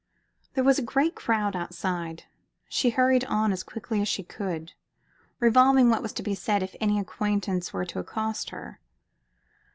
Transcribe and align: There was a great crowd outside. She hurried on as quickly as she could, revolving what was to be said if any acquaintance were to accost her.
There 0.55 0.63
was 0.63 0.79
a 0.79 0.81
great 0.81 1.13
crowd 1.13 1.55
outside. 1.55 2.23
She 2.67 2.89
hurried 2.89 3.23
on 3.25 3.51
as 3.51 3.61
quickly 3.61 4.01
as 4.01 4.07
she 4.07 4.23
could, 4.23 4.73
revolving 5.39 5.91
what 5.91 6.01
was 6.01 6.11
to 6.13 6.23
be 6.23 6.33
said 6.33 6.63
if 6.63 6.75
any 6.81 6.97
acquaintance 6.99 7.71
were 7.71 7.85
to 7.85 7.99
accost 7.99 8.49
her. 8.49 8.79